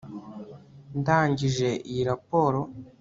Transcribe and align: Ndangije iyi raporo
Ndangije 0.99 1.69
iyi 1.89 2.01
raporo 2.09 2.59